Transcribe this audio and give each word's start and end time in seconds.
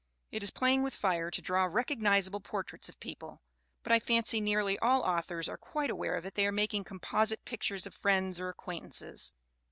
It 0.31 0.41
is 0.41 0.49
playing 0.49 0.81
with 0.81 0.95
fire 0.95 1.29
to 1.29 1.41
draw 1.43 1.65
recognizable 1.65 2.39
portraits 2.41 2.89
of 2.89 2.99
people; 2.99 3.43
but 3.83 3.91
I 3.91 3.99
fancy 3.99 4.41
nearly 4.41 4.79
all 4.79 5.01
authors 5.03 5.47
are 5.47 5.57
quite 5.57 5.91
aware 5.91 6.19
that 6.21 6.33
they 6.33 6.47
are 6.47 6.51
making 6.51 6.85
composite 6.85 7.45
pictures 7.45 7.85
of 7.85 7.93
friends 7.93 8.39
or 8.39 8.49
acquaintances. 8.49 9.31